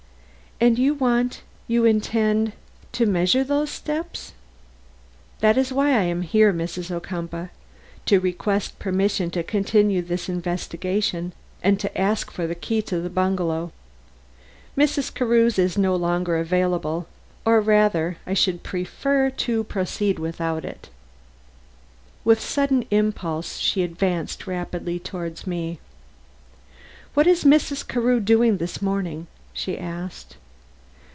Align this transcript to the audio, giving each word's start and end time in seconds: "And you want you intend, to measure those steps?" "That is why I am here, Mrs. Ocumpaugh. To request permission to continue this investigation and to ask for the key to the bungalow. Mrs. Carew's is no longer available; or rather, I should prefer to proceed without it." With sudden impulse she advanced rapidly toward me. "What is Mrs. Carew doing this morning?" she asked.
"And 0.63 0.77
you 0.77 0.93
want 0.93 1.41
you 1.67 1.85
intend, 1.85 2.53
to 2.91 3.07
measure 3.07 3.43
those 3.43 3.71
steps?" 3.71 4.33
"That 5.39 5.57
is 5.57 5.73
why 5.73 5.87
I 5.87 6.03
am 6.03 6.21
here, 6.21 6.53
Mrs. 6.53 6.91
Ocumpaugh. 6.91 7.47
To 8.05 8.19
request 8.19 8.77
permission 8.77 9.31
to 9.31 9.41
continue 9.41 10.03
this 10.03 10.29
investigation 10.29 11.33
and 11.63 11.79
to 11.79 11.99
ask 11.99 12.29
for 12.29 12.45
the 12.45 12.53
key 12.53 12.83
to 12.83 12.99
the 13.01 13.09
bungalow. 13.09 13.71
Mrs. 14.77 15.11
Carew's 15.11 15.57
is 15.57 15.79
no 15.79 15.95
longer 15.95 16.37
available; 16.37 17.07
or 17.43 17.59
rather, 17.59 18.17
I 18.27 18.35
should 18.35 18.61
prefer 18.61 19.31
to 19.31 19.63
proceed 19.63 20.19
without 20.19 20.63
it." 20.63 20.91
With 22.23 22.39
sudden 22.39 22.85
impulse 22.91 23.57
she 23.57 23.81
advanced 23.81 24.45
rapidly 24.45 24.99
toward 24.99 25.47
me. 25.47 25.79
"What 27.15 27.25
is 27.25 27.45
Mrs. 27.45 27.87
Carew 27.87 28.19
doing 28.19 28.57
this 28.57 28.79
morning?" 28.79 29.25
she 29.55 29.75
asked. 29.75 30.37